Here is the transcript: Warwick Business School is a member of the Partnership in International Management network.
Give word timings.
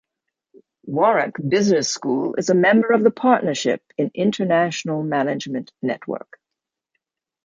Warwick 0.87 1.35
Business 1.47 1.87
School 1.87 2.33
is 2.33 2.49
a 2.49 2.55
member 2.55 2.87
of 2.91 3.03
the 3.03 3.11
Partnership 3.11 3.83
in 3.99 4.09
International 4.15 5.03
Management 5.03 5.71
network. 5.83 6.39